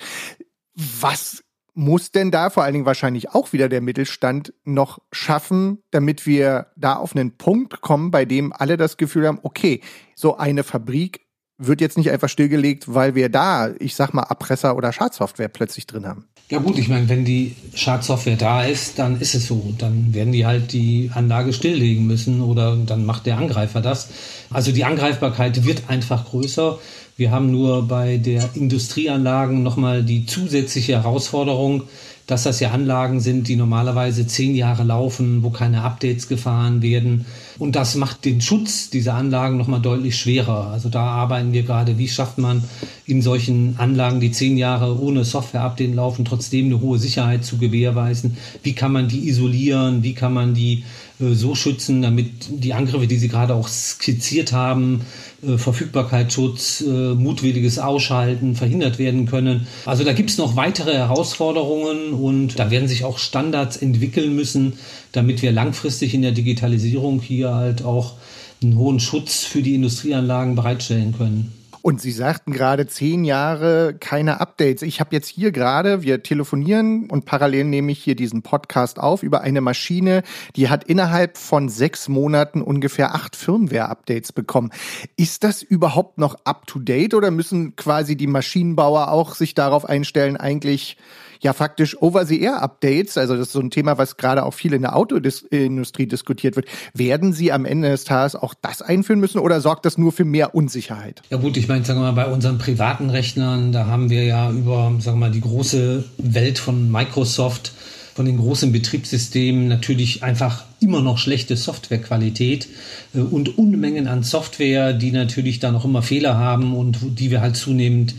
Was 0.73 1.43
muss 1.73 2.11
denn 2.11 2.31
da 2.31 2.49
vor 2.49 2.63
allen 2.63 2.73
Dingen 2.73 2.85
wahrscheinlich 2.85 3.29
auch 3.29 3.53
wieder 3.53 3.69
der 3.69 3.81
Mittelstand 3.81 4.51
noch 4.63 4.97
schaffen, 5.11 5.83
damit 5.91 6.25
wir 6.25 6.67
da 6.75 6.95
auf 6.95 7.15
einen 7.15 7.37
Punkt 7.37 7.81
kommen, 7.81 8.09
bei 8.09 8.25
dem 8.25 8.51
alle 8.51 8.77
das 8.77 8.97
Gefühl 8.97 9.27
haben, 9.27 9.39
okay, 9.43 9.81
so 10.15 10.37
eine 10.37 10.63
Fabrik 10.63 11.27
wird 11.59 11.81
jetzt 11.81 11.97
nicht 11.97 12.11
einfach 12.11 12.29
stillgelegt, 12.29 12.93
weil 12.93 13.15
wir 13.15 13.29
da, 13.29 13.73
ich 13.79 13.95
sag 13.95 14.13
mal, 14.13 14.23
Erpresser 14.23 14.75
oder 14.75 14.91
Schadsoftware 14.91 15.49
plötzlich 15.49 15.87
drin 15.87 16.07
haben. 16.07 16.25
Ja 16.49 16.59
gut, 16.59 16.77
ich 16.77 16.87
meine, 16.87 17.09
wenn 17.09 17.25
die 17.25 17.55
Schadsoftware 17.73 18.37
da 18.37 18.63
ist, 18.63 18.97
dann 18.99 19.19
ist 19.19 19.35
es 19.35 19.47
so. 19.47 19.73
Dann 19.77 20.13
werden 20.13 20.31
die 20.31 20.45
halt 20.45 20.71
die 20.71 21.11
Anlage 21.13 21.51
stilllegen 21.51 22.07
müssen 22.07 22.41
oder 22.41 22.75
dann 22.77 23.05
macht 23.05 23.25
der 23.25 23.37
Angreifer 23.37 23.81
das. 23.81 24.09
Also 24.49 24.71
die 24.71 24.85
Angreifbarkeit 24.85 25.65
wird 25.65 25.89
einfach 25.89 26.25
größer. 26.25 26.79
Wir 27.17 27.31
haben 27.31 27.51
nur 27.51 27.87
bei 27.87 28.17
der 28.17 28.47
Industrieanlagen 28.53 29.63
nochmal 29.63 30.03
die 30.03 30.27
zusätzliche 30.27 31.01
Herausforderung, 31.01 31.83
dass 32.27 32.43
das 32.43 32.59
ja 32.59 32.71
Anlagen 32.71 33.21
sind, 33.21 33.47
die 33.47 33.55
normalerweise 33.55 34.27
zehn 34.27 34.53
Jahre 34.53 34.83
laufen, 34.83 35.43
wo 35.43 35.49
keine 35.49 35.83
Updates 35.83 36.27
gefahren 36.27 36.81
werden. 36.81 37.25
Und 37.57 37.75
das 37.75 37.95
macht 37.95 38.25
den 38.25 38.41
Schutz 38.41 38.89
dieser 38.89 39.13
Anlagen 39.13 39.57
nochmal 39.57 39.81
deutlich 39.81 40.17
schwerer. 40.17 40.67
Also 40.67 40.89
da 40.89 41.03
arbeiten 41.03 41.53
wir 41.53 41.63
gerade, 41.63 41.97
wie 41.97 42.09
schafft 42.09 42.37
man 42.37 42.63
in 43.05 43.21
solchen 43.21 43.75
Anlagen, 43.77 44.19
die 44.19 44.31
zehn 44.31 44.57
Jahre 44.57 45.01
ohne 45.01 45.23
Software-Update 45.23 45.95
laufen, 45.95 46.25
trotzdem 46.25 46.65
eine 46.65 46.81
hohe 46.81 46.99
Sicherheit 46.99 47.45
zu 47.45 47.57
gewährleisten? 47.57 48.37
Wie 48.61 48.73
kann 48.73 48.91
man 48.91 49.07
die 49.07 49.29
isolieren? 49.29 50.03
Wie 50.03 50.13
kann 50.13 50.33
man 50.33 50.53
die 50.53 50.83
äh, 51.19 51.33
so 51.33 51.55
schützen, 51.55 52.01
damit 52.01 52.47
die 52.49 52.73
Angriffe, 52.73 53.07
die 53.07 53.17
Sie 53.17 53.29
gerade 53.29 53.55
auch 53.55 53.67
skizziert 53.67 54.51
haben, 54.51 55.01
äh, 55.41 55.57
Verfügbarkeitsschutz, 55.57 56.81
äh, 56.81 57.13
mutwilliges 57.13 57.79
Ausschalten 57.79 58.55
verhindert 58.55 58.99
werden 58.99 59.25
können. 59.25 59.67
Also 59.85 60.03
da 60.03 60.13
gibt 60.13 60.29
es 60.29 60.37
noch 60.37 60.55
weitere 60.55 60.93
Herausforderungen 60.93 62.13
und 62.17 62.59
da 62.59 62.71
werden 62.71 62.87
sich 62.87 63.03
auch 63.03 63.17
Standards 63.17 63.77
entwickeln 63.77 64.35
müssen, 64.35 64.73
damit 65.11 65.41
wir 65.41 65.51
langfristig 65.51 66.13
in 66.13 66.21
der 66.21 66.31
Digitalisierung 66.31 67.21
hier 67.21 67.53
halt 67.53 67.83
auch 67.83 68.13
einen 68.61 68.77
hohen 68.77 68.99
Schutz 68.99 69.43
für 69.43 69.61
die 69.61 69.75
Industrieanlagen 69.75 70.55
bereitstellen 70.55 71.13
können. 71.17 71.53
Und 71.87 72.01
Sie 72.01 72.11
sagten 72.11 72.51
gerade 72.51 72.85
zehn 72.85 73.23
Jahre 73.23 73.95
keine 73.97 74.41
Updates. 74.41 74.81
Ich 74.81 74.99
habe 74.99 75.15
jetzt 75.15 75.29
hier 75.29 75.53
gerade, 75.53 76.01
wir 76.01 76.21
telefonieren 76.21 77.09
und 77.09 77.23
parallel 77.23 77.63
nehme 77.63 77.93
ich 77.93 78.03
hier 78.03 78.15
diesen 78.15 78.41
Podcast 78.41 78.99
auf 78.99 79.23
über 79.23 79.39
eine 79.39 79.61
Maschine, 79.61 80.23
die 80.57 80.67
hat 80.67 80.83
innerhalb 80.83 81.37
von 81.37 81.69
sechs 81.69 82.09
Monaten 82.09 82.61
ungefähr 82.61 83.15
acht 83.15 83.37
Firmware-Updates 83.37 84.33
bekommen. 84.33 84.71
Ist 85.15 85.45
das 85.45 85.61
überhaupt 85.61 86.17
noch 86.17 86.35
up-to-date 86.43 87.13
oder 87.13 87.31
müssen 87.31 87.77
quasi 87.77 88.17
die 88.17 88.27
Maschinenbauer 88.27 89.09
auch 89.09 89.33
sich 89.33 89.53
darauf 89.53 89.85
einstellen, 89.85 90.35
eigentlich 90.35 90.97
ja 91.41 91.53
faktisch 91.53 92.01
Over-the-Air-Updates, 92.01 93.17
also 93.17 93.35
das 93.35 93.47
ist 93.47 93.53
so 93.53 93.59
ein 93.59 93.69
Thema, 93.69 93.97
was 93.97 94.17
gerade 94.17 94.43
auch 94.43 94.53
viel 94.53 94.73
in 94.73 94.81
der 94.81 94.95
Autoindustrie 94.95 96.05
diskutiert 96.07 96.55
wird, 96.55 96.67
werden 96.93 97.33
Sie 97.33 97.51
am 97.51 97.65
Ende 97.65 97.89
des 97.89 98.03
Tages 98.03 98.35
auch 98.35 98.53
das 98.61 98.81
einführen 98.81 99.19
müssen 99.19 99.39
oder 99.39 99.61
sorgt 99.61 99.85
das 99.85 99.97
nur 99.97 100.11
für 100.11 100.25
mehr 100.25 100.55
Unsicherheit? 100.55 101.21
Ja 101.29 101.37
gut, 101.37 101.57
ich 101.57 101.67
meine, 101.67 101.83
sagen 101.85 101.99
wir 101.99 102.11
mal, 102.11 102.23
bei 102.23 102.31
unseren 102.31 102.57
privaten 102.57 103.09
Rechnern, 103.09 103.71
da 103.71 103.85
haben 103.87 104.09
wir 104.09 104.23
ja 104.23 104.51
über, 104.51 104.93
sagen 104.99 105.19
wir 105.19 105.27
mal, 105.27 105.31
die 105.31 105.41
große 105.41 106.03
Welt 106.17 106.59
von 106.59 106.91
Microsoft, 106.91 107.73
von 108.17 108.25
den 108.25 108.37
großen 108.37 108.71
Betriebssystemen 108.71 109.67
natürlich 109.67 110.23
einfach 110.23 110.63
immer 110.79 111.01
noch 111.01 111.19
schlechte 111.19 111.55
Softwarequalität 111.55 112.67
äh, 113.13 113.19
und 113.19 113.59
Unmengen 113.59 114.07
an 114.07 114.23
Software, 114.23 114.93
die 114.93 115.11
natürlich 115.11 115.59
da 115.59 115.71
noch 115.71 115.85
immer 115.85 116.01
Fehler 116.01 116.35
haben 116.35 116.75
und 116.75 117.19
die 117.19 117.29
wir 117.29 117.41
halt 117.41 117.55
zunehmend 117.55 118.15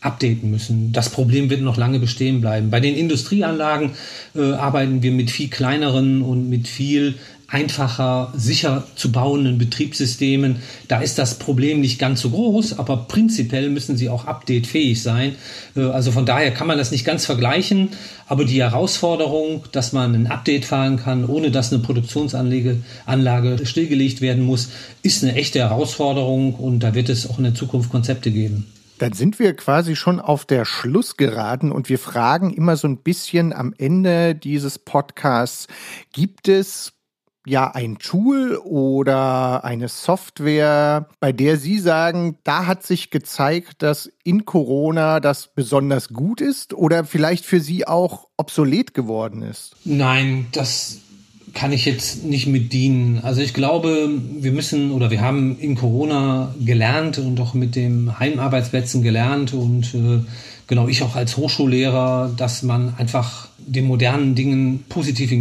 updaten 0.00 0.50
müssen. 0.50 0.92
Das 0.92 1.10
Problem 1.10 1.50
wird 1.50 1.60
noch 1.60 1.76
lange 1.76 1.98
bestehen 1.98 2.40
bleiben. 2.40 2.70
Bei 2.70 2.80
den 2.80 2.96
Industrieanlagen 2.96 3.90
äh, 4.34 4.52
arbeiten 4.52 5.02
wir 5.02 5.12
mit 5.12 5.30
viel 5.30 5.48
kleineren 5.48 6.22
und 6.22 6.48
mit 6.48 6.68
viel 6.68 7.16
einfacher, 7.50 8.32
sicher 8.36 8.84
zu 8.94 9.10
bauenden 9.10 9.58
Betriebssystemen. 9.58 10.56
Da 10.86 11.00
ist 11.00 11.18
das 11.18 11.38
Problem 11.38 11.80
nicht 11.80 11.98
ganz 11.98 12.20
so 12.20 12.30
groß, 12.30 12.78
aber 12.78 12.96
prinzipiell 13.08 13.70
müssen 13.70 13.96
sie 13.96 14.08
auch 14.08 14.26
updatefähig 14.26 15.02
sein. 15.02 15.34
Äh, 15.76 15.82
also 15.82 16.12
von 16.12 16.24
daher 16.24 16.52
kann 16.52 16.68
man 16.68 16.78
das 16.78 16.92
nicht 16.92 17.04
ganz 17.04 17.26
vergleichen, 17.26 17.90
aber 18.28 18.44
die 18.44 18.62
Herausforderung, 18.62 19.64
dass 19.72 19.92
man 19.92 20.14
ein 20.14 20.26
Update 20.28 20.64
fahren 20.64 20.96
kann, 20.96 21.26
ohne 21.26 21.50
dass 21.50 21.72
eine 21.72 21.82
Produktionsanlage 21.82 22.78
Anlage 23.04 23.66
stillgelegt 23.66 24.20
werden 24.20 24.44
muss, 24.44 24.70
ist 25.02 25.24
eine 25.24 25.34
echte 25.34 25.58
Herausforderung 25.58 26.54
und 26.54 26.80
da 26.80 26.94
wird 26.94 27.08
es 27.08 27.28
auch 27.28 27.38
in 27.38 27.44
der 27.44 27.54
Zukunft 27.54 27.90
Konzepte 27.90 28.30
geben. 28.30 28.66
Dann 29.00 29.14
sind 29.14 29.38
wir 29.38 29.56
quasi 29.56 29.96
schon 29.96 30.20
auf 30.20 30.44
der 30.44 30.66
Schlussgeraden 30.66 31.72
und 31.72 31.88
wir 31.88 31.98
fragen 31.98 32.52
immer 32.52 32.76
so 32.76 32.86
ein 32.86 32.98
bisschen 32.98 33.54
am 33.54 33.72
Ende 33.78 34.34
dieses 34.34 34.78
Podcasts, 34.78 35.68
gibt 36.12 36.48
es 36.48 36.92
ja 37.46 37.70
ein 37.70 37.96
Tool 37.96 38.56
oder 38.58 39.64
eine 39.64 39.88
Software, 39.88 41.08
bei 41.18 41.32
der 41.32 41.56
Sie 41.56 41.78
sagen, 41.78 42.36
da 42.44 42.66
hat 42.66 42.82
sich 42.82 43.10
gezeigt, 43.10 43.82
dass 43.82 44.12
in 44.22 44.44
Corona 44.44 45.20
das 45.20 45.54
besonders 45.54 46.10
gut 46.10 46.42
ist 46.42 46.74
oder 46.74 47.04
vielleicht 47.06 47.46
für 47.46 47.60
Sie 47.60 47.86
auch 47.86 48.28
obsolet 48.36 48.92
geworden 48.92 49.40
ist? 49.40 49.76
Nein, 49.84 50.48
das 50.52 50.98
kann 51.54 51.72
ich 51.72 51.84
jetzt 51.84 52.24
nicht 52.24 52.46
mit 52.46 52.72
dienen. 52.72 53.20
Also 53.22 53.40
ich 53.40 53.54
glaube, 53.54 54.10
wir 54.38 54.52
müssen 54.52 54.92
oder 54.92 55.10
wir 55.10 55.20
haben 55.20 55.58
in 55.58 55.74
Corona 55.74 56.54
gelernt 56.64 57.18
und 57.18 57.40
auch 57.40 57.54
mit 57.54 57.76
dem 57.76 58.18
Heimarbeitsplätzen 58.18 59.02
gelernt 59.02 59.52
und 59.52 59.94
äh, 59.94 60.20
genau 60.66 60.88
ich 60.88 61.02
auch 61.02 61.16
als 61.16 61.36
Hochschullehrer, 61.36 62.32
dass 62.36 62.62
man 62.62 62.94
einfach 62.96 63.48
den 63.58 63.86
modernen 63.86 64.34
Dingen 64.34 64.84
positiv 64.88 65.32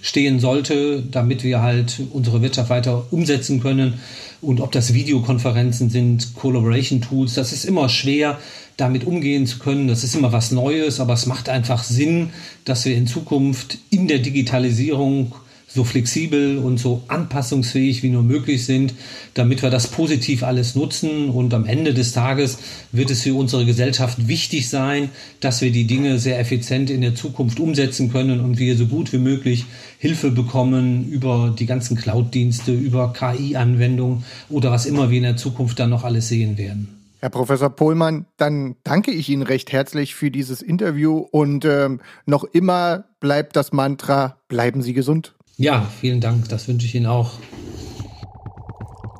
entgegenstehen 0.00 0.40
sollte, 0.40 1.02
damit 1.02 1.44
wir 1.44 1.60
halt 1.60 2.00
unsere 2.12 2.40
Wirtschaft 2.42 2.70
weiter 2.70 3.04
umsetzen 3.10 3.60
können. 3.60 4.00
Und 4.40 4.60
ob 4.60 4.72
das 4.72 4.94
Videokonferenzen 4.94 5.90
sind, 5.90 6.34
Collaboration 6.34 7.02
Tools, 7.02 7.34
das 7.34 7.52
ist 7.52 7.64
immer 7.64 7.88
schwer 7.88 8.38
damit 8.78 9.04
umgehen 9.04 9.46
zu 9.46 9.58
können. 9.58 9.88
Das 9.88 10.02
ist 10.04 10.14
immer 10.14 10.32
was 10.32 10.52
Neues, 10.52 11.00
aber 11.00 11.12
es 11.12 11.26
macht 11.26 11.50
einfach 11.50 11.82
Sinn, 11.82 12.30
dass 12.64 12.86
wir 12.86 12.96
in 12.96 13.06
Zukunft 13.06 13.76
in 13.90 14.08
der 14.08 14.20
Digitalisierung 14.20 15.34
so 15.72 15.84
flexibel 15.84 16.58
und 16.58 16.78
so 16.78 17.02
anpassungsfähig 17.06 18.02
wie 18.02 18.08
nur 18.08 18.24
möglich 18.24 18.66
sind, 18.66 18.92
damit 19.34 19.62
wir 19.62 19.70
das 19.70 19.86
positiv 19.86 20.42
alles 20.42 20.74
nutzen. 20.74 21.30
Und 21.30 21.54
am 21.54 21.64
Ende 21.64 21.94
des 21.94 22.12
Tages 22.12 22.58
wird 22.90 23.10
es 23.10 23.22
für 23.22 23.34
unsere 23.34 23.64
Gesellschaft 23.64 24.26
wichtig 24.26 24.68
sein, 24.68 25.10
dass 25.38 25.60
wir 25.60 25.70
die 25.70 25.86
Dinge 25.86 26.18
sehr 26.18 26.40
effizient 26.40 26.90
in 26.90 27.00
der 27.00 27.14
Zukunft 27.14 27.60
umsetzen 27.60 28.10
können 28.10 28.40
und 28.40 28.58
wir 28.58 28.76
so 28.76 28.86
gut 28.86 29.12
wie 29.12 29.18
möglich 29.18 29.66
Hilfe 29.98 30.30
bekommen 30.30 31.08
über 31.08 31.54
die 31.56 31.66
ganzen 31.66 31.96
Cloud-Dienste, 31.96 32.72
über 32.72 33.12
KI-Anwendungen 33.12 34.24
oder 34.48 34.72
was 34.72 34.86
immer 34.86 35.10
wir 35.10 35.18
in 35.18 35.24
der 35.24 35.36
Zukunft 35.36 35.78
dann 35.78 35.90
noch 35.90 36.02
alles 36.02 36.28
sehen 36.28 36.58
werden. 36.58 36.88
Herr 37.20 37.30
Professor 37.30 37.68
Pohlmann, 37.68 38.24
dann 38.38 38.76
danke 38.82 39.10
ich 39.10 39.28
Ihnen 39.28 39.42
recht 39.42 39.72
herzlich 39.72 40.14
für 40.14 40.30
dieses 40.30 40.62
Interview 40.62 41.18
und 41.18 41.66
ähm, 41.66 42.00
noch 42.24 42.44
immer 42.44 43.04
bleibt 43.20 43.56
das 43.56 43.72
Mantra, 43.72 44.38
bleiben 44.48 44.80
Sie 44.80 44.94
gesund. 44.94 45.34
Ja, 45.60 45.86
vielen 46.00 46.22
Dank, 46.22 46.48
das 46.48 46.68
wünsche 46.68 46.86
ich 46.86 46.94
Ihnen 46.94 47.04
auch. 47.04 47.32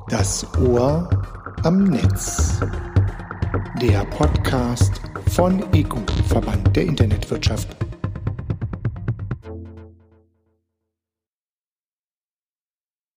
Das 0.09 0.43
Ohr 0.57 1.07
am 1.61 1.83
Netz. 1.83 2.59
Der 3.79 4.03
Podcast 4.05 4.99
von 5.27 5.63
EGU, 5.71 5.99
Verband 6.29 6.75
der 6.75 6.85
Internetwirtschaft. 6.85 7.67